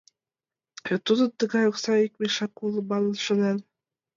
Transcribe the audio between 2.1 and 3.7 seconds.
мешак уло!— манын шонен.